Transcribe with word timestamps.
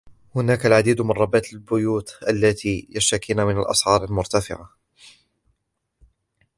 هناك 0.35 0.65
العديد 0.65 1.01
من 1.01 1.11
ربات 1.11 1.53
البيوت 1.53 2.17
اللاتي 2.27 2.87
يشتكين 2.91 3.43
من 3.43 3.57
الأسعار 3.57 4.03
المرتفعة. 4.03 4.69